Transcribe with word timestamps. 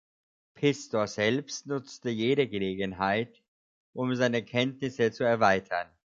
Pistor 0.55 1.05
selbst 1.05 1.67
nutzte 1.67 2.09
jede 2.09 2.47
Gelegenheit, 2.47 3.43
um 3.93 4.15
seine 4.15 4.43
Kenntnisse 4.43 5.11
zu 5.11 5.23
erweitern. 5.23 5.89